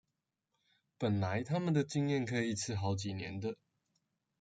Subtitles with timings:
[0.97, 3.55] 本來他們的經驗可以一吃好幾年的